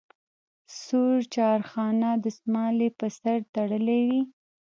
[0.81, 4.21] سور چارخانه دستمال یې په سر تړلی وي.